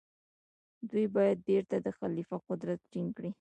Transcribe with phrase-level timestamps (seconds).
[0.89, 3.29] دوی باید بيرته د خليفه قدرت ټينګ کړي.